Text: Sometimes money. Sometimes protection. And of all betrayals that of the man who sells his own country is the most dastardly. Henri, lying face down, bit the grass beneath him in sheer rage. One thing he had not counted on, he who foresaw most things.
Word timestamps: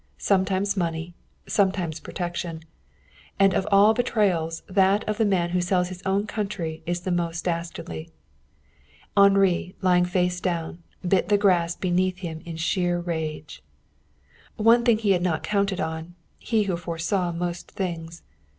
Sometimes 0.17 0.75
money. 0.75 1.13
Sometimes 1.47 1.99
protection. 1.99 2.61
And 3.37 3.53
of 3.53 3.67
all 3.71 3.93
betrayals 3.93 4.63
that 4.67 5.03
of 5.07 5.19
the 5.19 5.25
man 5.25 5.51
who 5.51 5.61
sells 5.61 5.89
his 5.89 6.01
own 6.07 6.25
country 6.25 6.81
is 6.87 7.01
the 7.01 7.11
most 7.11 7.45
dastardly. 7.45 8.09
Henri, 9.15 9.75
lying 9.79 10.05
face 10.05 10.39
down, 10.41 10.81
bit 11.07 11.29
the 11.29 11.37
grass 11.37 11.75
beneath 11.75 12.17
him 12.17 12.41
in 12.45 12.57
sheer 12.57 12.99
rage. 12.99 13.61
One 14.55 14.83
thing 14.83 14.97
he 14.97 15.11
had 15.11 15.21
not 15.21 15.43
counted 15.43 15.79
on, 15.79 16.15
he 16.39 16.63
who 16.63 16.77
foresaw 16.77 17.31
most 17.31 17.69
things. 17.69 18.23